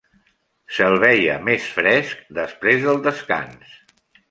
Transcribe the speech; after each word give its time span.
Se'l 0.77 0.97
veia 1.03 1.35
més 1.51 1.67
fresc 1.75 2.25
després 2.41 2.83
del 2.89 3.01
descans. 3.11 3.79